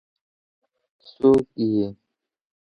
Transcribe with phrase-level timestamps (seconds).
[1.07, 1.85] څوک يې؟